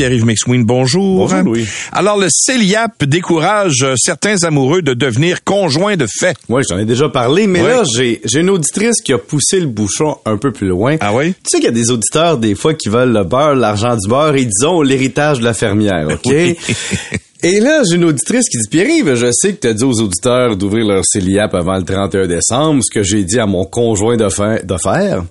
Pierre-Yves 0.00 0.24
McSween, 0.24 0.64
bonjour. 0.64 1.28
Bonjour, 1.28 1.42
Louis. 1.42 1.66
Alors, 1.92 2.16
le 2.16 2.28
CELIAP 2.30 3.04
décourage 3.04 3.84
certains 3.96 4.44
amoureux 4.44 4.80
de 4.80 4.94
devenir 4.94 5.44
conjoints 5.44 5.98
de 5.98 6.06
fait. 6.06 6.38
Oui, 6.48 6.62
j'en 6.66 6.78
ai 6.78 6.86
déjà 6.86 7.10
parlé, 7.10 7.46
mais 7.46 7.62
là, 7.62 7.82
j'ai 7.94 8.22
j'ai 8.24 8.40
une 8.40 8.48
auditrice 8.48 9.02
qui 9.02 9.12
a 9.12 9.18
poussé 9.18 9.60
le 9.60 9.66
bouchon 9.66 10.16
un 10.24 10.38
peu 10.38 10.52
plus 10.52 10.68
loin. 10.68 10.96
Ah 11.00 11.14
oui? 11.14 11.34
Tu 11.34 11.40
sais 11.44 11.56
qu'il 11.58 11.66
y 11.66 11.68
a 11.68 11.72
des 11.72 11.90
auditeurs, 11.90 12.38
des 12.38 12.54
fois, 12.54 12.72
qui 12.72 12.88
veulent 12.88 13.12
le 13.12 13.24
beurre, 13.24 13.54
l'argent 13.54 13.94
du 13.94 14.08
beurre 14.08 14.36
et, 14.36 14.46
disons, 14.46 14.80
l'héritage 14.80 15.40
de 15.40 15.44
la 15.44 15.52
fermière, 15.52 16.08
OK? 16.08 16.32
Oui. 16.32 16.56
Et 17.42 17.60
là, 17.60 17.82
j'ai 17.86 17.96
une 17.96 18.04
auditrice 18.04 18.48
qui 18.48 18.56
dit, 18.56 18.68
Pierre-Yves, 18.68 19.16
je 19.16 19.30
sais 19.32 19.52
que 19.52 19.60
tu 19.60 19.68
as 19.68 19.74
dit 19.74 19.84
aux 19.84 20.00
auditeurs 20.00 20.56
d'ouvrir 20.56 20.86
leur 20.86 21.04
CELIAP 21.04 21.54
avant 21.54 21.76
le 21.76 21.84
31 21.84 22.26
décembre, 22.26 22.82
ce 22.82 22.90
que 22.90 23.02
j'ai 23.02 23.22
dit 23.24 23.38
à 23.38 23.44
mon 23.44 23.66
conjoint 23.66 24.16
de 24.16 24.30
faire. 24.30 24.64
De 24.64 24.76
faire. 24.78 25.24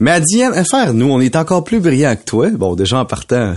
Mais 0.00 0.12
elle 0.12 0.22
dit, 0.22 0.42
faire, 0.70 0.94
nous, 0.94 1.10
on 1.10 1.20
est 1.20 1.36
encore 1.36 1.64
plus 1.64 1.80
brillants 1.80 2.16
que 2.16 2.24
toi. 2.24 2.48
Bon, 2.50 2.74
déjà, 2.74 3.00
en 3.00 3.04
partant, 3.04 3.54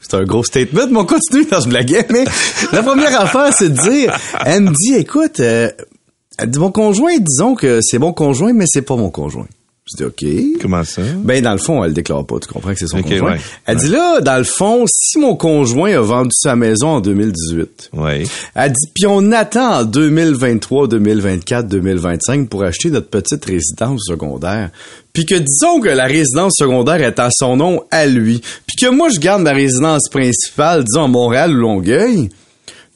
c'est 0.00 0.14
un 0.14 0.24
gros 0.24 0.44
statement, 0.44 0.86
mais 0.90 0.98
on 0.98 1.06
continue 1.06 1.44
dans 1.44 1.60
ce 1.60 1.68
blaguet. 1.68 2.06
Mais 2.10 2.24
la 2.72 2.82
première 2.82 3.20
affaire, 3.20 3.52
c'est 3.52 3.70
de 3.70 3.90
dire, 3.90 4.16
elle 4.44 4.64
me 4.64 4.72
dit, 4.72 4.94
écoute, 4.94 5.40
euh, 5.40 5.70
mon 6.56 6.70
conjoint, 6.70 7.18
disons 7.18 7.54
que 7.54 7.80
c'est 7.82 7.98
mon 7.98 8.12
conjoint, 8.12 8.52
mais 8.52 8.66
c'est 8.66 8.82
pas 8.82 8.96
mon 8.96 9.10
conjoint. 9.10 9.46
Je 9.88 9.98
dis, 9.98 10.04
OK. 10.04 10.60
Comment 10.60 10.82
ça? 10.82 11.00
Ben, 11.18 11.40
dans 11.44 11.52
le 11.52 11.58
fond, 11.58 11.84
elle 11.84 11.90
le 11.90 11.94
déclare 11.94 12.26
pas. 12.26 12.40
Tu 12.40 12.48
comprends 12.48 12.72
que 12.72 12.78
c'est 12.80 12.88
son 12.88 13.02
conjoint. 13.02 13.34
ouais. 13.34 13.40
Elle 13.66 13.76
dit 13.76 13.88
là, 13.88 14.20
dans 14.20 14.36
le 14.36 14.42
fond, 14.42 14.84
si 14.88 15.16
mon 15.16 15.36
conjoint 15.36 15.92
a 15.96 16.00
vendu 16.00 16.30
sa 16.32 16.56
maison 16.56 16.88
en 16.88 17.00
2018, 17.00 17.90
Oui. 17.92 18.28
elle 18.56 18.72
dit, 18.72 18.90
puis 18.92 19.06
on 19.06 19.30
attend 19.30 19.80
en 19.80 19.84
2023, 19.84 20.88
2024, 20.88 21.68
2025 21.68 22.48
pour 22.48 22.64
acheter 22.64 22.90
notre 22.90 23.08
petite 23.10 23.44
résidence 23.44 24.00
secondaire. 24.08 24.70
Puis 25.12 25.24
que 25.24 25.36
disons 25.36 25.80
que 25.80 25.88
la 25.88 26.06
résidence 26.06 26.54
secondaire 26.58 27.00
est 27.00 27.20
à 27.20 27.28
son 27.30 27.56
nom 27.56 27.84
à 27.92 28.06
lui. 28.06 28.42
Puis 28.66 28.76
que 28.84 28.90
moi, 28.90 29.08
je 29.08 29.20
garde 29.20 29.42
ma 29.42 29.52
résidence 29.52 30.08
principale, 30.08 30.82
disons, 30.82 31.04
à 31.04 31.08
Montréal 31.08 31.52
ou 31.52 31.60
Longueuil. 31.60 32.28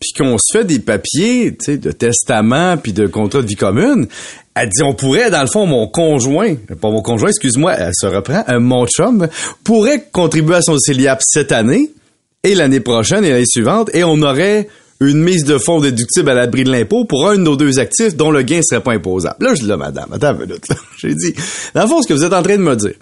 Puis 0.00 0.10
qu'on 0.18 0.38
se 0.38 0.58
fait 0.58 0.64
des 0.64 0.80
papiers, 0.80 1.52
tu 1.56 1.66
sais, 1.66 1.76
de 1.76 1.92
testament 1.92 2.78
puis 2.78 2.92
de 2.92 3.06
contrat 3.06 3.42
de 3.42 3.46
vie 3.46 3.54
commune. 3.54 4.08
Elle 4.54 4.68
dit, 4.68 4.82
on 4.82 4.94
pourrait, 4.94 5.30
dans 5.30 5.42
le 5.42 5.46
fond, 5.46 5.66
mon 5.66 5.86
conjoint, 5.86 6.54
pas 6.80 6.90
mon 6.90 7.02
conjoint, 7.02 7.28
excuse-moi, 7.28 7.74
elle 7.74 7.92
se 7.94 8.06
reprend, 8.06 8.44
euh, 8.48 8.58
mon 8.58 8.86
chum, 8.86 9.28
pourrait 9.62 10.08
contribuer 10.10 10.56
à 10.56 10.62
son 10.62 10.76
CELIAP 10.78 11.20
cette 11.22 11.52
année 11.52 11.90
et 12.42 12.54
l'année 12.54 12.80
prochaine 12.80 13.24
et 13.24 13.30
l'année 13.30 13.46
suivante, 13.46 13.90
et 13.94 14.02
on 14.02 14.20
aurait 14.22 14.68
une 15.00 15.22
mise 15.22 15.44
de 15.44 15.56
fonds 15.56 15.80
déductible 15.80 16.28
à 16.30 16.34
l'abri 16.34 16.64
de 16.64 16.70
l'impôt 16.70 17.04
pour 17.04 17.28
un 17.28 17.36
de 17.36 17.42
nos 17.42 17.56
deux 17.56 17.78
actifs 17.78 18.16
dont 18.16 18.30
le 18.30 18.42
gain 18.42 18.60
serait 18.62 18.82
pas 18.82 18.92
imposable. 18.92 19.36
Là, 19.44 19.54
je 19.54 19.62
dis 19.62 19.68
là, 19.68 19.76
madame, 19.76 20.12
attends 20.12 20.34
une 20.34 20.46
minute. 20.46 20.66
J'ai 20.98 21.14
dit, 21.14 21.34
dans 21.74 21.82
le 21.82 21.88
fond, 21.88 22.02
ce 22.02 22.08
que 22.08 22.14
vous 22.14 22.24
êtes 22.24 22.32
en 22.32 22.42
train 22.42 22.56
de 22.56 22.62
me 22.62 22.76
dire, 22.76 22.94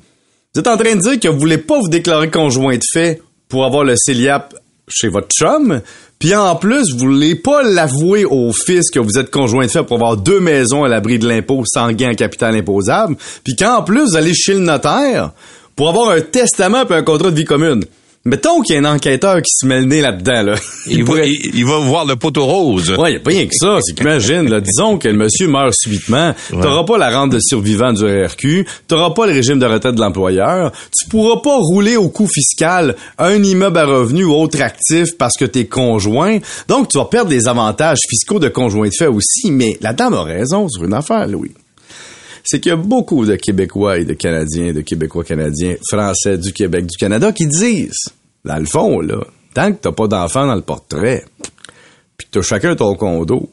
vous 0.55 0.61
êtes 0.61 0.69
en 0.69 0.77
train 0.77 0.95
de 0.95 1.01
dire 1.01 1.19
que 1.19 1.29
vous 1.29 1.39
voulez 1.39 1.59
pas 1.59 1.79
vous 1.81 1.89
déclarer 1.89 2.31
conjoint 2.31 2.77
de 2.77 2.83
fait 2.93 3.21
pour 3.49 3.65
avoir 3.65 3.85
le 3.85 3.95
CELIAP 3.97 4.55
chez 4.89 5.09
votre 5.09 5.29
chum, 5.29 5.81
puis 6.19 6.35
en 6.35 6.57
plus, 6.57 6.93
vous 6.93 6.99
voulez 6.99 7.37
pas 7.37 7.63
l'avouer 7.63 8.25
au 8.25 8.53
fils 8.53 8.91
que 8.91 8.99
vous 8.99 9.19
êtes 9.19 9.31
conjoint 9.31 9.67
de 9.67 9.71
fait 9.71 9.85
pour 9.85 9.97
avoir 9.97 10.17
deux 10.17 10.41
maisons 10.41 10.85
à 10.85 10.89
l'abri 10.89 11.19
de 11.19 11.29
l'impôt 11.29 11.63
sans 11.65 11.93
gain 11.93 12.11
en 12.11 12.15
capital 12.15 12.57
imposable, 12.57 13.17
puis 13.45 13.55
qu'en 13.55 13.83
plus, 13.83 14.11
vous 14.11 14.17
allez 14.17 14.35
chez 14.35 14.55
le 14.55 14.61
notaire 14.61 15.31
pour 15.77 15.89
avoir 15.89 16.11
un 16.11 16.21
testament 16.21 16.85
puis 16.87 16.97
un 16.97 17.03
contrat 17.03 17.31
de 17.31 17.37
vie 17.37 17.45
commune. 17.45 17.85
Mettons 18.29 18.61
qu'il 18.61 18.75
y 18.75 18.79
a 18.79 18.81
un 18.83 18.95
enquêteur 18.95 19.37
qui 19.43 19.51
se 19.55 19.65
met 19.67 19.81
le 19.81 19.87
nez 19.87 20.01
là-dedans, 20.03 20.43
là. 20.43 20.55
Il, 20.87 20.99
va, 21.01 21.05
pourrait- 21.07 21.29
il, 21.31 21.51
il 21.55 21.65
va 21.65 21.79
voir 21.79 22.05
le 22.05 22.17
poteau 22.17 22.45
rose. 22.45 22.91
Ouais, 22.99 23.15
y 23.15 23.17
a 23.17 23.21
pas 23.21 23.31
rien 23.31 23.47
que 23.47 23.55
ça. 23.59 23.79
C'est 23.83 23.95
qu'imagine, 23.95 24.49
là, 24.51 24.61
disons 24.61 24.99
que 24.99 25.09
le 25.09 25.15
monsieur 25.17 25.49
meurt 25.49 25.73
subitement, 25.75 26.35
t'auras 26.51 26.85
pas 26.85 26.99
la 26.99 27.11
rente 27.11 27.31
de 27.33 27.39
survivant 27.41 27.93
du 27.93 28.05
RRQ, 28.05 28.67
t'auras 28.87 29.11
pas 29.11 29.27
le 29.27 29.33
régime 29.33 29.59
de 29.59 29.67
retraite 29.67 29.95
de 29.95 30.01
l'employeur, 30.01 30.73
tu 30.97 31.09
pourras 31.09 31.41
pas 31.41 31.57
rouler 31.57 31.97
au 31.97 32.09
coût 32.11 32.27
fiscal 32.27 32.97
un 33.19 33.43
immeuble 33.43 33.79
à 33.79 33.87
revenu 33.87 34.25
ou 34.25 34.35
autre 34.35 34.61
actif 34.61 35.17
parce 35.17 35.37
que 35.39 35.45
t'es 35.47 35.65
conjoint. 35.67 36.39
Donc, 36.69 36.89
tu 36.89 36.99
vas 36.99 37.07
perdre 37.07 37.31
des 37.31 37.49
avantages 37.49 37.99
fiscaux 38.09 38.39
de 38.39 38.49
conjoint 38.49 38.89
de 38.89 38.95
fait 38.95 39.07
aussi. 39.07 39.51
Mais 39.51 39.79
la 39.81 39.93
dame 39.95 40.15
a 40.15 40.23
raison 40.23 40.69
sur 40.69 40.85
une 40.85 40.93
affaire, 40.95 41.27
Louis. 41.29 41.53
C'est 42.45 42.61
qu'il 42.61 42.71
y 42.71 42.73
a 42.73 42.77
beaucoup 42.77 43.27
de 43.27 43.37
Québécois 43.37 43.99
et 43.99 44.05
de 44.07 44.15
Canadiens, 44.15 44.73
de 44.73 44.81
Québécois 44.81 45.23
canadiens, 45.23 45.75
Français 45.87 46.39
du 46.39 46.53
Québec, 46.55 46.87
du 46.87 46.97
Canada, 46.97 47.31
qui 47.31 47.47
disent, 47.47 48.07
dans 48.49 48.59
le 48.59 48.67
fond, 48.67 49.01
là, 49.01 49.19
tant 49.55 49.73
que 49.73 49.79
t'as 49.81 49.93
pas 49.93 50.09
d'enfant 50.09 50.47
dans 50.47 50.55
le 50.57 50.63
portrait, 50.63 51.25
puis 52.17 52.27
que 52.27 52.33
t'as 52.39 52.43
chacun 52.43 52.75
ton 52.75 52.95
condo, 52.97 53.49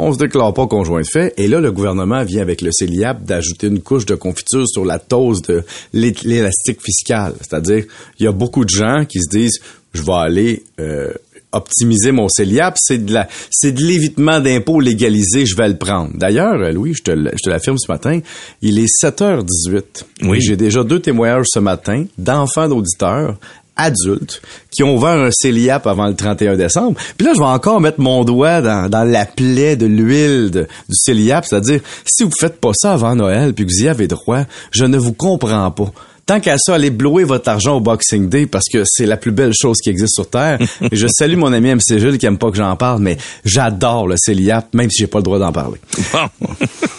on 0.00 0.12
se 0.12 0.18
déclare 0.18 0.52
pas 0.54 0.66
conjoint 0.68 1.00
de 1.00 1.06
fait. 1.06 1.34
Et 1.38 1.48
là, 1.48 1.60
le 1.60 1.72
gouvernement 1.72 2.22
vient 2.24 2.42
avec 2.42 2.60
le 2.60 2.70
CELIAP 2.70 3.24
d'ajouter 3.24 3.66
une 3.66 3.80
couche 3.80 4.06
de 4.06 4.14
confiture 4.14 4.64
sur 4.68 4.84
la 4.84 4.98
dose 4.98 5.42
de 5.42 5.64
l'é- 5.92 6.14
l'élastique 6.24 6.80
fiscal. 6.82 7.34
C'est-à-dire, 7.40 7.84
il 8.20 8.24
y 8.24 8.26
a 8.28 8.32
beaucoup 8.32 8.64
de 8.64 8.70
gens 8.70 9.04
qui 9.08 9.20
se 9.20 9.28
disent, 9.28 9.58
je 9.94 10.02
vais 10.02 10.12
aller 10.12 10.62
euh, 10.78 11.12
optimiser 11.50 12.12
mon 12.12 12.28
CELIAP, 12.28 12.76
c'est 12.78 13.04
de 13.04 13.12
la, 13.12 13.26
c'est 13.50 13.72
de 13.72 13.82
l'évitement 13.82 14.38
d'impôts 14.38 14.78
légalisé, 14.80 15.46
je 15.46 15.56
vais 15.56 15.66
le 15.68 15.76
prendre. 15.78 16.10
D'ailleurs, 16.14 16.60
euh, 16.60 16.70
Louis, 16.70 16.94
je 16.94 17.02
te, 17.02 17.10
je 17.10 17.42
te 17.42 17.50
l'affirme 17.50 17.78
ce 17.78 17.90
matin, 17.90 18.20
il 18.62 18.78
est 18.78 18.86
7h18. 19.02 20.04
Oui. 20.24 20.40
J'ai 20.40 20.56
déjà 20.56 20.84
deux 20.84 21.00
témoignages 21.00 21.46
ce 21.48 21.58
matin 21.58 22.04
d'enfants 22.18 22.68
d'auditeurs 22.68 23.36
adultes 23.78 24.42
qui 24.70 24.82
ont 24.82 24.94
ouvert 24.96 25.10
un 25.18 25.30
CELIAP 25.32 25.86
avant 25.86 26.08
le 26.08 26.14
31 26.14 26.56
décembre. 26.56 27.00
Puis 27.16 27.26
là, 27.26 27.32
je 27.34 27.38
vais 27.40 27.46
encore 27.46 27.80
mettre 27.80 28.00
mon 28.00 28.24
doigt 28.24 28.60
dans, 28.60 28.90
dans 28.90 29.04
la 29.04 29.24
plaie 29.24 29.76
de 29.76 29.86
l'huile 29.86 30.50
de- 30.50 30.66
du 30.88 30.94
CELIAP, 30.96 31.46
c'est-à-dire, 31.46 31.80
si 32.04 32.24
vous 32.24 32.32
faites 32.38 32.60
pas 32.60 32.72
ça 32.74 32.92
avant 32.92 33.14
Noël 33.14 33.54
puis 33.54 33.64
que 33.64 33.70
vous 33.72 33.84
y 33.84 33.88
avez 33.88 34.06
droit, 34.08 34.42
je 34.72 34.84
ne 34.84 34.98
vous 34.98 35.12
comprends 35.14 35.70
pas. 35.70 35.90
Tant 36.26 36.40
qu'à 36.40 36.58
ça, 36.58 36.74
allez 36.74 36.90
blouer 36.90 37.24
votre 37.24 37.48
argent 37.48 37.76
au 37.78 37.80
Boxing 37.80 38.28
Day 38.28 38.44
parce 38.44 38.66
que 38.70 38.82
c'est 38.84 39.06
la 39.06 39.16
plus 39.16 39.30
belle 39.30 39.54
chose 39.58 39.78
qui 39.82 39.88
existe 39.88 40.12
sur 40.14 40.28
Terre. 40.28 40.58
Et 40.92 40.94
je 40.96 41.06
salue 41.08 41.36
mon 41.38 41.50
ami 41.54 41.74
MC 41.74 41.98
Jules 41.98 42.18
qui 42.18 42.26
aime 42.26 42.36
pas 42.36 42.50
que 42.50 42.58
j'en 42.58 42.76
parle, 42.76 43.00
mais 43.00 43.16
j'adore 43.46 44.06
le 44.06 44.14
CELIAP, 44.18 44.74
même 44.74 44.90
si 44.90 44.98
j'ai 45.00 45.06
pas 45.06 45.20
le 45.20 45.22
droit 45.24 45.38
d'en 45.38 45.52
parler. 45.52 45.78
Bon. 46.12 46.56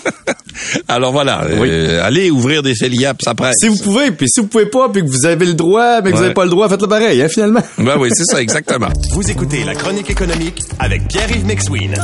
Alors 0.87 1.11
voilà, 1.11 1.45
Oui. 1.59 1.67
euh, 1.71 2.03
allez 2.03 2.29
ouvrir 2.31 2.63
des 2.63 2.75
CELIAP, 2.75 3.21
ça 3.21 3.33
presse. 3.35 3.55
Si 3.59 3.67
vous 3.67 3.77
pouvez, 3.77 4.11
puis 4.11 4.27
si 4.29 4.39
vous 4.41 4.47
pouvez 4.47 4.65
pas, 4.67 4.89
puis 4.89 5.01
que 5.03 5.07
vous 5.07 5.25
avez 5.25 5.45
le 5.45 5.53
droit, 5.53 6.01
mais 6.01 6.11
que 6.11 6.15
vous 6.15 6.21
Ouais. 6.21 6.25
avez 6.27 6.33
pas 6.33 6.43
le 6.45 6.49
droit, 6.51 6.67
faites-le 6.69 6.87
pareil, 6.87 7.21
hein, 7.21 7.27
finalement. 7.29 7.61
Ben 7.77 7.95
oui, 7.99 8.09
c'est 8.13 8.25
ça, 8.25 8.41
exactement. 8.41 8.89
Vous 9.13 9.29
écoutez 9.29 9.63
la 9.63 9.75
chronique 9.75 10.09
économique 10.09 10.61
avec 10.79 11.07
Pierre-Yves 11.07 11.45
McSween. 11.45 11.95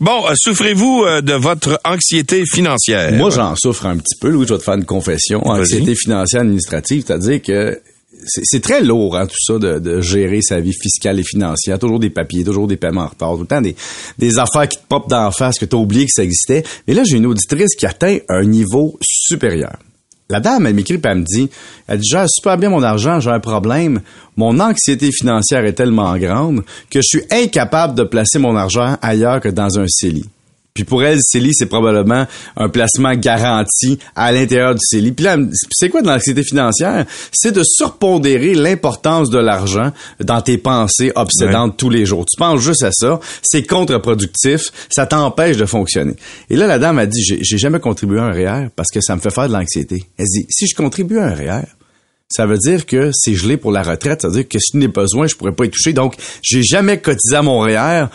Bon, 0.00 0.24
euh, 0.26 0.32
souffrez-vous 0.34 1.04
euh, 1.06 1.20
de 1.20 1.34
votre 1.34 1.78
anxiété 1.84 2.44
financière? 2.50 3.12
Moi, 3.12 3.28
j'en 3.30 3.54
souffre 3.54 3.84
un 3.84 3.98
petit 3.98 4.16
peu. 4.18 4.30
Louis, 4.30 4.46
je 4.48 4.54
vais 4.54 4.58
te 4.58 4.64
faire 4.64 4.74
une 4.74 4.86
confession. 4.86 5.46
Anxiété 5.46 5.94
financière 5.94 6.40
administrative, 6.40 7.04
c'est-à-dire 7.06 7.42
que 7.42 7.78
c'est 8.26 8.62
très 8.62 8.82
lourd, 8.82 9.16
hein, 9.16 9.26
tout 9.26 9.36
ça, 9.38 9.58
de, 9.58 10.00
gérer 10.00 10.40
sa 10.42 10.60
vie 10.60 10.72
fiscale 10.72 11.20
et 11.20 11.24
financière. 11.24 11.78
Toujours 11.78 11.98
des 11.98 12.10
papiers, 12.10 12.44
toujours 12.44 12.66
des 12.66 12.76
paiements 12.76 13.02
en 13.02 13.08
retard, 13.08 13.34
tout 13.34 13.40
le 13.40 13.46
temps 13.46 13.60
des, 13.60 14.38
affaires 14.38 14.68
qui 14.68 14.78
te 14.78 14.86
popent 14.88 15.08
d'en 15.08 15.30
face, 15.30 15.58
que 15.58 15.64
tu 15.64 15.76
as 15.76 15.78
oublié 15.78 16.04
que 16.04 16.12
ça 16.12 16.24
existait. 16.24 16.62
Mais 16.86 16.94
là, 16.94 17.04
j'ai 17.04 17.16
une 17.16 17.26
auditrice 17.26 17.74
qui 17.76 17.86
atteint 17.86 18.18
un 18.28 18.44
niveau 18.44 18.98
supérieur. 19.02 19.76
La 20.28 20.38
dame, 20.38 20.66
elle 20.66 20.74
m'écrit 20.74 21.00
elle 21.02 21.18
me 21.18 21.24
dit, 21.24 21.50
elle 21.88 21.98
dit, 21.98 22.08
gère 22.08 22.26
super 22.28 22.56
bien 22.56 22.70
mon 22.70 22.84
argent, 22.84 23.18
j'ai 23.18 23.30
un 23.30 23.40
problème. 23.40 24.00
Mon 24.36 24.60
anxiété 24.60 25.10
financière 25.10 25.64
est 25.64 25.72
tellement 25.72 26.16
grande 26.18 26.62
que 26.88 27.00
je 27.00 27.18
suis 27.18 27.22
incapable 27.32 27.96
de 27.96 28.04
placer 28.04 28.38
mon 28.38 28.54
argent 28.54 28.96
ailleurs 29.02 29.40
que 29.40 29.48
dans 29.48 29.80
un 29.80 29.86
CELI. 29.88 30.24
Puis 30.74 30.84
pour 30.84 31.02
elle, 31.02 31.18
CELI, 31.20 31.52
c'est 31.52 31.66
probablement 31.66 32.26
un 32.56 32.68
placement 32.68 33.14
garanti 33.14 33.98
à 34.14 34.32
l'intérieur 34.32 34.74
du 34.74 34.80
CELI. 34.82 35.12
Puis 35.12 35.24
là, 35.24 35.36
c'est 35.70 35.88
quoi 35.88 36.02
de 36.02 36.06
l'anxiété 36.06 36.42
financière? 36.42 37.04
C'est 37.32 37.52
de 37.52 37.62
surpondérer 37.64 38.54
l'importance 38.54 39.30
de 39.30 39.38
l'argent 39.38 39.92
dans 40.20 40.40
tes 40.40 40.58
pensées 40.58 41.12
obsédantes 41.14 41.76
tous 41.76 41.90
les 41.90 42.06
jours. 42.06 42.24
Tu 42.24 42.38
penses 42.38 42.60
juste 42.60 42.82
à 42.84 42.92
ça, 42.92 43.20
c'est 43.42 43.66
contre-productif, 43.66 44.70
ça 44.88 45.06
t'empêche 45.06 45.56
de 45.56 45.66
fonctionner. 45.66 46.14
Et 46.48 46.56
là, 46.56 46.66
la 46.66 46.78
dame 46.78 46.98
a 46.98 47.06
dit, 47.06 47.22
j'ai 47.22 47.40
j'ai 47.50 47.58
jamais 47.58 47.80
contribué 47.80 48.20
à 48.20 48.24
un 48.24 48.32
REER 48.32 48.68
parce 48.76 48.90
que 48.90 49.00
ça 49.00 49.16
me 49.16 49.20
fait 49.20 49.30
faire 49.30 49.48
de 49.48 49.52
l'anxiété. 49.52 50.04
Elle 50.16 50.26
dit, 50.26 50.46
si 50.48 50.66
je 50.68 50.76
contribue 50.76 51.18
à 51.18 51.24
un 51.24 51.34
REER, 51.34 51.64
ça 52.28 52.46
veut 52.46 52.58
dire 52.58 52.86
que 52.86 53.10
c'est 53.12 53.34
gelé 53.34 53.56
pour 53.56 53.72
la 53.72 53.82
retraite. 53.82 54.22
Ça 54.22 54.28
veut 54.28 54.34
dire 54.34 54.48
que 54.48 54.58
si 54.60 54.70
je 54.74 54.78
n'ai 54.78 54.86
besoin, 54.86 55.26
je 55.26 55.34
pourrais 55.34 55.52
pas 55.52 55.64
y 55.64 55.70
toucher. 55.70 55.92
Donc, 55.92 56.14
j'ai 56.42 56.62
jamais 56.62 57.00
cotisé 57.00 57.34
à 57.34 57.42
mon 57.42 57.58
REER. 57.58 58.06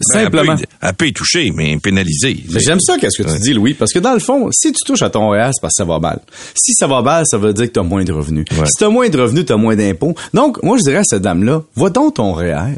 Simplement. 0.00 0.54
Ben, 0.54 0.58
Elle 0.60 0.66
peut, 0.66 0.72
elle 0.82 0.94
peut 0.94 1.06
y 1.08 1.12
toucher, 1.12 1.50
mais 1.54 1.76
pénaliser. 1.78 2.44
Mais 2.50 2.60
J'aime 2.60 2.80
ça, 2.80 2.98
qu'est-ce 2.98 3.22
que 3.22 3.28
tu 3.28 3.38
dis, 3.40 3.54
Louis, 3.54 3.74
parce 3.74 3.92
que 3.92 3.98
dans 3.98 4.12
le 4.12 4.18
fond, 4.20 4.50
si 4.52 4.72
tu 4.72 4.84
touches 4.84 5.02
à 5.02 5.10
ton 5.10 5.30
REER, 5.30 5.50
c'est 5.54 5.60
parce 5.60 5.72
que 5.74 5.82
ça 5.82 5.84
va 5.84 5.98
mal. 5.98 6.20
Si 6.54 6.72
ça 6.74 6.86
va 6.86 7.00
mal, 7.02 7.24
ça 7.26 7.38
veut 7.38 7.52
dire 7.54 7.66
que 7.66 7.72
tu 7.72 7.80
as 7.80 7.82
moins 7.82 8.04
de 8.04 8.12
revenus. 8.12 8.44
Ouais. 8.52 8.66
Si 8.66 8.72
tu 8.78 8.84
as 8.84 8.90
moins 8.90 9.08
de 9.08 9.18
revenus, 9.20 9.46
tu 9.46 9.52
as 9.52 9.56
moins 9.56 9.74
d'impôts. 9.74 10.14
Donc, 10.34 10.62
moi, 10.62 10.76
je 10.76 10.82
dirais 10.82 10.98
à 10.98 11.04
cette 11.04 11.22
dame-là, 11.22 11.62
va 11.76 11.90
donc 11.90 12.14
ton 12.14 12.32
REER, 12.32 12.74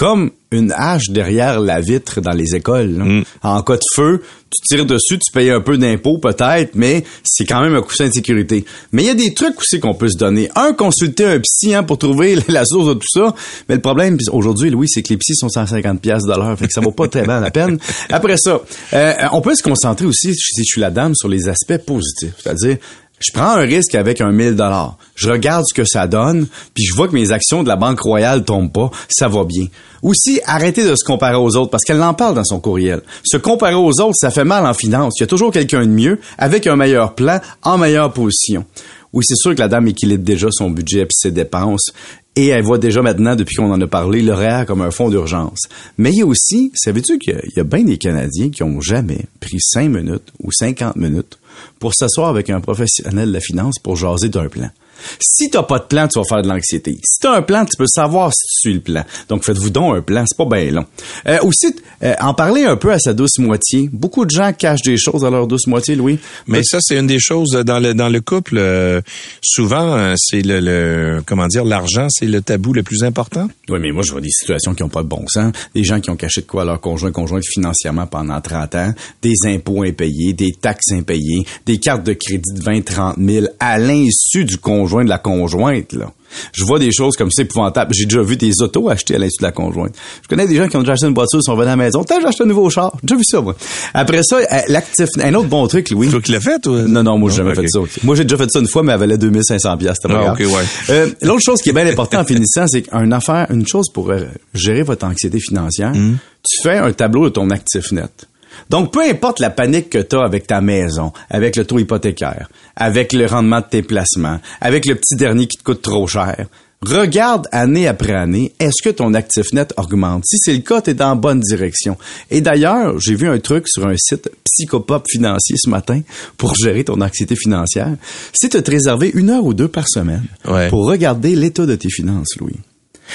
comme 0.00 0.30
une 0.50 0.72
hache 0.72 1.10
derrière 1.10 1.60
la 1.60 1.78
vitre 1.78 2.22
dans 2.22 2.32
les 2.32 2.56
écoles. 2.56 2.96
là. 2.96 3.04
Mm. 3.04 3.24
En 3.42 3.62
cas 3.62 3.76
de 3.76 3.82
feu, 3.94 4.22
tu 4.50 4.62
tires 4.66 4.86
dessus, 4.86 5.18
tu 5.18 5.30
payes 5.30 5.50
un 5.50 5.60
peu 5.60 5.76
d'impôts 5.76 6.16
peut-être, 6.16 6.70
mais 6.74 7.04
c'est 7.22 7.44
quand 7.44 7.60
même 7.60 7.74
un 7.74 7.82
coussin 7.82 8.08
de 8.08 8.12
sécurité. 8.12 8.64
Mais 8.92 9.02
il 9.02 9.06
y 9.06 9.10
a 9.10 9.14
des 9.14 9.34
trucs 9.34 9.58
aussi 9.58 9.78
qu'on 9.78 9.92
peut 9.92 10.08
se 10.08 10.16
donner. 10.16 10.48
Un, 10.56 10.72
consulter 10.72 11.26
un 11.26 11.38
psy 11.40 11.74
hein, 11.74 11.82
pour 11.82 11.98
trouver 11.98 12.38
la 12.48 12.64
source 12.64 12.88
de 12.88 12.94
tout 12.94 13.08
ça. 13.12 13.34
Mais 13.68 13.74
le 13.74 13.82
problème 13.82 14.16
aujourd'hui, 14.32 14.70
Louis, 14.70 14.88
c'est 14.88 15.02
que 15.02 15.10
les 15.10 15.18
psys 15.18 15.36
sont 15.36 15.50
150 15.50 16.00
pièces 16.00 16.24
de 16.24 16.32
l'heure, 16.32 16.58
fait 16.58 16.66
que 16.66 16.72
ça 16.72 16.80
vaut 16.80 16.92
pas 16.92 17.06
très 17.08 17.24
bien 17.24 17.38
la 17.38 17.50
peine. 17.50 17.78
Après 18.08 18.38
ça, 18.38 18.58
euh, 18.94 19.14
on 19.32 19.42
peut 19.42 19.54
se 19.54 19.62
concentrer 19.62 20.06
aussi, 20.06 20.34
si 20.34 20.62
je 20.62 20.66
suis 20.66 20.80
la 20.80 20.90
dame, 20.90 21.14
sur 21.14 21.28
les 21.28 21.46
aspects 21.46 21.76
positifs. 21.76 22.36
C'est-à-dire, 22.42 22.78
je 23.20 23.32
prends 23.32 23.50
un 23.50 23.60
risque 23.60 23.94
avec 23.94 24.20
un 24.20 24.32
1000 24.32 24.56
dollars. 24.56 24.96
Je 25.14 25.30
regarde 25.30 25.64
ce 25.68 25.74
que 25.74 25.84
ça 25.84 26.06
donne, 26.06 26.46
puis 26.74 26.84
je 26.84 26.94
vois 26.94 27.06
que 27.06 27.12
mes 27.12 27.32
actions 27.32 27.62
de 27.62 27.68
la 27.68 27.76
Banque 27.76 28.00
Royale 28.00 28.44
tombent 28.44 28.72
pas, 28.72 28.90
ça 29.08 29.28
va 29.28 29.44
bien. 29.44 29.66
Aussi, 30.02 30.40
arrêtez 30.46 30.88
de 30.88 30.96
se 30.96 31.04
comparer 31.04 31.36
aux 31.36 31.56
autres, 31.56 31.70
parce 31.70 31.84
qu'elle 31.84 32.02
en 32.02 32.14
parle 32.14 32.34
dans 32.34 32.44
son 32.44 32.58
courriel. 32.58 33.02
Se 33.22 33.36
comparer 33.36 33.74
aux 33.74 34.00
autres, 34.00 34.16
ça 34.16 34.30
fait 34.30 34.44
mal 34.44 34.66
en 34.66 34.72
finance. 34.72 35.14
Il 35.18 35.22
y 35.22 35.24
a 35.24 35.26
toujours 35.26 35.52
quelqu'un 35.52 35.82
de 35.82 35.90
mieux, 35.90 36.18
avec 36.38 36.66
un 36.66 36.76
meilleur 36.76 37.14
plan, 37.14 37.40
en 37.62 37.76
meilleure 37.76 38.10
position. 38.12 38.64
Oui, 39.12 39.24
c'est 39.26 39.36
sûr 39.36 39.54
que 39.54 39.60
la 39.60 39.68
dame 39.68 39.88
équilibre 39.88 40.24
déjà 40.24 40.48
son 40.50 40.70
budget 40.70 41.00
et 41.00 41.08
ses 41.10 41.32
dépenses. 41.32 41.92
Et 42.36 42.46
elle 42.46 42.62
voit 42.62 42.78
déjà 42.78 43.02
maintenant, 43.02 43.34
depuis 43.34 43.56
qu'on 43.56 43.72
en 43.72 43.80
a 43.80 43.86
parlé, 43.86 44.22
REER 44.30 44.64
comme 44.66 44.82
un 44.82 44.90
fonds 44.92 45.10
d'urgence. 45.10 45.62
Mais 45.98 46.10
il 46.10 46.18
y 46.18 46.22
a 46.22 46.26
aussi, 46.26 46.70
savais-tu 46.74 47.18
qu'il 47.18 47.40
y 47.56 47.60
a- 47.60 47.64
bien 47.64 47.82
des 47.82 47.98
Canadiens 47.98 48.50
qui 48.50 48.62
ont 48.62 48.80
jamais 48.80 49.26
pris 49.40 49.58
5 49.60 49.88
minutes 49.90 50.32
ou 50.42 50.52
50 50.52 50.96
minutes 50.96 51.38
pour 51.80 51.92
s'asseoir 51.94 52.28
avec 52.28 52.48
un 52.48 52.60
professionnel 52.60 53.28
de 53.28 53.32
la 53.34 53.40
finance 53.40 53.78
pour 53.82 53.96
jaser 53.96 54.28
d'un 54.28 54.48
plan? 54.48 54.70
Si 55.20 55.50
t'as 55.50 55.62
pas 55.62 55.78
de 55.78 55.84
plan, 55.84 56.08
tu 56.08 56.18
vas 56.18 56.24
faire 56.24 56.42
de 56.42 56.48
l'anxiété. 56.48 56.98
Si 57.04 57.20
t'as 57.20 57.36
un 57.36 57.42
plan, 57.42 57.64
tu 57.64 57.76
peux 57.76 57.86
savoir 57.86 58.32
si 58.32 58.46
tu 58.46 58.60
suis 58.60 58.74
le 58.74 58.80
plan. 58.80 59.04
Donc 59.28 59.44
faites-vous 59.44 59.70
donc 59.70 59.96
un 59.96 60.02
plan, 60.02 60.24
c'est 60.26 60.36
pas 60.36 60.44
bien 60.56 60.70
long. 60.70 60.84
Euh, 61.26 61.38
aussi, 61.42 61.74
euh, 62.02 62.14
en 62.20 62.34
parler 62.34 62.64
un 62.64 62.76
peu 62.76 62.92
à 62.92 62.98
sa 62.98 63.12
douce 63.12 63.38
moitié. 63.38 63.88
Beaucoup 63.92 64.24
de 64.24 64.30
gens 64.30 64.52
cachent 64.52 64.82
des 64.82 64.96
choses 64.96 65.24
à 65.24 65.30
leur 65.30 65.46
douce 65.46 65.66
moitié, 65.66 65.94
Louis. 65.96 66.18
Mais 66.46 66.62
ça, 66.62 66.78
c'est 66.80 66.98
une 66.98 67.06
des 67.06 67.20
choses 67.20 67.54
euh, 67.54 67.62
dans 67.64 67.78
le 67.78 67.94
dans 67.94 68.08
le 68.08 68.20
couple. 68.20 68.56
euh, 68.58 69.00
souvent, 69.42 70.14
c'est 70.16 70.42
le, 70.42 70.60
le 70.60 71.22
comment 71.24 71.46
dire, 71.46 71.64
l'argent, 71.64 72.06
c'est 72.10 72.26
le 72.26 72.40
tabou 72.42 72.72
le 72.72 72.82
plus 72.82 73.04
important. 73.04 73.48
Oui, 73.68 73.78
mais 73.80 73.90
moi, 73.92 74.02
je 74.02 74.12
vois 74.12 74.20
des 74.20 74.30
situations 74.30 74.74
qui 74.74 74.82
n'ont 74.82 74.88
pas 74.88 75.02
de 75.02 75.08
bon 75.08 75.24
sens. 75.28 75.52
Des 75.74 75.84
gens 75.84 76.00
qui 76.00 76.10
ont 76.10 76.16
caché 76.16 76.40
de 76.42 76.46
quoi 76.46 76.62
à 76.62 76.64
leur 76.64 76.80
conjoint, 76.80 77.12
conjointe 77.12 77.44
financièrement 77.46 78.06
pendant 78.06 78.40
30 78.40 78.74
ans, 78.74 78.92
des 79.22 79.34
impôts 79.46 79.82
impayés, 79.82 80.32
des 80.32 80.52
taxes 80.52 80.92
impayées, 80.92 81.44
des 81.66 81.78
cartes 81.78 82.04
de 82.04 82.12
crédit 82.12 82.52
de 82.54 82.62
20, 82.62 82.84
30 82.84 83.16
000 83.18 83.46
à 83.58 83.78
l'insu 83.78 84.44
du 84.44 84.56
conjoint 84.58 84.89
de 85.04 85.08
la 85.08 85.18
conjointe, 85.18 85.92
là. 85.92 86.12
Je 86.52 86.64
vois 86.64 86.78
des 86.78 86.92
choses 86.92 87.16
comme 87.16 87.30
ça 87.32 87.42
épouvantables. 87.42 87.92
J'ai 87.92 88.04
déjà 88.04 88.22
vu 88.22 88.36
des 88.36 88.52
autos 88.62 88.88
achetées 88.88 89.16
à 89.16 89.18
l'insu 89.18 89.38
de 89.40 89.42
la 89.44 89.50
conjointe. 89.50 89.92
Je 90.22 90.28
connais 90.28 90.46
des 90.46 90.54
gens 90.54 90.68
qui 90.68 90.76
ont 90.76 90.80
déjà 90.80 90.92
acheté 90.92 91.06
une 91.08 91.14
voiture, 91.14 91.40
ils 91.40 91.44
sont 91.44 91.54
venus 91.54 91.66
à 91.66 91.70
la 91.70 91.76
maison. 91.76 92.04
T'as 92.04 92.24
acheté 92.24 92.44
un 92.44 92.46
nouveau 92.46 92.70
char. 92.70 92.92
J'ai 93.02 93.06
déjà 93.06 93.16
vu 93.16 93.24
ça, 93.24 93.40
moi. 93.40 93.56
Après 93.94 94.22
ça, 94.22 94.36
euh, 94.36 94.44
l'actif, 94.68 95.08
un 95.20 95.34
autre 95.34 95.48
bon 95.48 95.66
truc, 95.66 95.90
Louis. 95.90 96.08
Toi 96.08 96.20
qui 96.20 96.30
l'as 96.30 96.40
fait, 96.40 96.60
toi? 96.60 96.82
Non, 96.82 97.02
non, 97.02 97.18
moi, 97.18 97.30
j'ai 97.30 97.38
jamais 97.38 97.54
fait 97.56 97.66
ça. 97.68 97.80
Moi, 98.04 98.14
j'ai 98.14 98.22
déjà 98.24 98.36
fait 98.36 98.48
ça 98.48 98.60
une 98.60 98.68
fois, 98.68 98.84
mais 98.84 98.92
elle 98.92 99.00
valait 99.00 99.18
2500 99.18 99.76
pièces. 99.78 99.96
Ah, 100.08 100.32
ok, 100.32 100.38
ouais. 100.38 100.46
Euh, 100.90 101.10
L'autre 101.22 101.42
chose 101.44 101.60
qui 101.62 101.70
est 101.70 101.72
bien 101.72 101.86
importante 101.86 102.20
en 102.20 102.24
finissant, 102.24 102.66
c'est 102.68 102.82
qu'une 102.82 103.12
affaire, 103.12 103.48
une 103.50 103.66
chose 103.66 103.86
pour 103.92 104.10
euh, 104.10 104.20
gérer 104.54 104.82
votre 104.82 105.04
anxiété 105.06 105.40
financière, 105.40 105.90
Hmm. 105.92 106.16
tu 106.48 106.62
fais 106.62 106.78
un 106.78 106.92
tableau 106.92 107.24
de 107.24 107.30
ton 107.30 107.50
actif 107.50 107.90
net. 107.90 108.28
Donc, 108.68 108.92
peu 108.92 109.02
importe 109.02 109.40
la 109.40 109.50
panique 109.50 109.90
que 109.90 109.98
tu 109.98 110.16
as 110.16 110.22
avec 110.24 110.46
ta 110.46 110.60
maison, 110.60 111.12
avec 111.30 111.56
le 111.56 111.64
taux 111.64 111.78
hypothécaire, 111.78 112.48
avec 112.76 113.12
le 113.12 113.26
rendement 113.26 113.60
de 113.60 113.66
tes 113.70 113.82
placements, 113.82 114.38
avec 114.60 114.86
le 114.86 114.94
petit 114.94 115.16
dernier 115.16 115.46
qui 115.46 115.56
te 115.56 115.62
coûte 115.62 115.82
trop 115.82 116.06
cher, 116.06 116.46
regarde 116.82 117.46
année 117.52 117.86
après 117.86 118.14
année, 118.14 118.52
est-ce 118.58 118.82
que 118.82 118.88
ton 118.90 119.12
actif 119.14 119.52
net 119.52 119.74
augmente? 119.76 120.24
Si 120.26 120.38
c'est 120.38 120.54
le 120.54 120.60
cas, 120.60 120.80
tu 120.80 120.90
es 120.90 120.94
dans 120.94 121.10
la 121.10 121.14
bonne 121.14 121.40
direction. 121.40 121.96
Et 122.30 122.40
d'ailleurs, 122.40 122.98
j'ai 122.98 123.14
vu 123.14 123.28
un 123.28 123.38
truc 123.38 123.68
sur 123.68 123.86
un 123.86 123.96
site 123.98 124.30
psychopop 124.44 125.04
financier 125.10 125.56
ce 125.58 125.68
matin 125.68 126.00
pour 126.38 126.54
gérer 126.54 126.84
ton 126.84 127.00
anxiété 127.02 127.36
financière. 127.36 127.94
C'est 128.32 128.54
de 128.54 128.60
te 128.60 128.70
réserver 128.70 129.10
une 129.14 129.28
heure 129.30 129.44
ou 129.44 129.52
deux 129.54 129.68
par 129.68 129.88
semaine 129.88 130.24
Ouais. 130.48 130.68
pour 130.70 130.86
regarder 130.86 131.36
l'état 131.36 131.66
de 131.66 131.74
tes 131.76 131.90
finances, 131.90 132.36
Louis. 132.40 132.56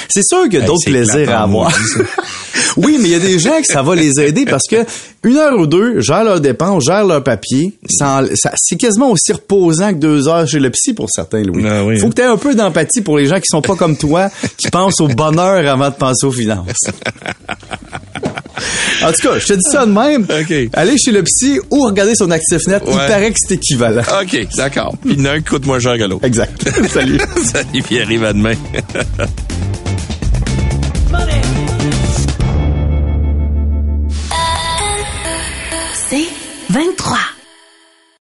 C'est 0.10 0.24
sûr 0.24 0.44
qu'il 0.44 0.60
y 0.60 0.64
a 0.64 0.66
d'autres 0.66 0.86
plaisirs 0.86 1.32
à 1.32 1.44
avoir. 1.44 1.72
oui, 2.78 2.98
mais 3.00 3.10
il 3.10 3.12
y 3.12 3.16
a 3.16 3.20
des 3.20 3.40
gens 3.40 3.60
que 3.62 3.68
ça 3.68 3.82
va 3.82 3.96
les 3.96 4.20
aider 4.20 4.46
parce 4.46 4.64
que 4.70 4.78
une 5.24 5.38
heure 5.38 5.58
ou 5.60 5.66
deux 5.68 6.00
gèrent 6.02 6.24
leurs 6.24 6.42
dépenses, 6.42 6.86
gèrent 6.86 7.06
leurs 7.06 7.24
papiers. 7.24 7.74
ça- 7.90 8.24
c'est 8.56 8.76
quasiment 8.78 9.12
aussi 9.12 9.32
reposant 9.34 9.90
que 9.94 10.00
deux 10.00 10.28
heures 10.28 10.48
chez 10.48 10.60
le 10.60 10.70
psy 10.70 10.94
pour 10.94 11.10
certains, 11.10 11.42
Louis. 11.44 11.64
Ah 11.68 11.84
oui, 11.84 12.00
Faut 12.00 12.08
hein. 12.08 12.10
que 12.10 12.16
tu 12.16 12.22
aies 12.22 12.26
un 12.26 12.38
peu 12.38 12.54
d'empathie 12.56 13.02
pour 13.02 13.18
les 13.18 13.26
gens 13.26 13.38
qui 13.38 13.48
sont 13.48 13.62
pas 13.62 13.76
comme 13.76 13.98
toi, 13.98 14.30
qui 14.58 14.70
pensent 14.70 15.02
au 15.02 15.08
bonheur 15.08 15.68
avant 15.68 15.90
de 15.90 15.96
penser 15.96 16.26
aux 16.26 16.32
finances. 16.32 16.68
En 19.04 19.12
tout 19.12 19.22
cas, 19.28 19.38
je 19.40 19.46
te 19.48 19.54
dis 19.54 19.70
ça 19.70 19.86
de 19.86 19.92
même. 19.92 20.24
OK. 20.24 20.70
Allez 20.74 20.98
chez 20.98 21.12
le 21.12 21.22
psy 21.24 21.60
ou 21.70 21.82
regarder 21.84 22.16
son 22.16 22.32
actif 22.32 22.66
net. 22.68 22.82
Il 22.88 22.94
paraît 22.96 23.32
que 23.32 23.38
c'est 23.38 23.56
équivalent. 23.56 24.02
OK, 24.22 24.48
d'accord. 24.56 24.96
Puis 25.02 25.14
il 25.14 25.20
y 25.20 25.22
en 25.24 25.26
a 25.26 25.32
un 25.34 25.38
qui 25.40 25.44
coûte 25.46 25.66
moins 25.66 25.80
cher 25.80 25.98
que 25.98 26.04
l'autre. 26.04 26.24
Exact. 26.26 26.64
Salut. 26.94 27.20
Salut, 27.44 27.82
puis 27.84 28.00
arrive 28.02 28.24
à 28.24 28.34
demain. 28.34 28.54
23. 36.76 37.35